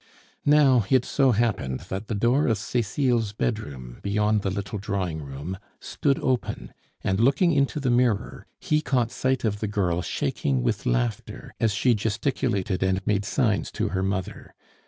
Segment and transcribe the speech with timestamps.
[0.47, 5.59] Now, it so happened that the door of Cecile's bedroom, beyond the little drawing room,
[5.79, 10.87] stood open, and looking into the mirror, he caught sight of the girl shaking with
[10.87, 14.55] laughter as she gesticulated and made signs to her mother.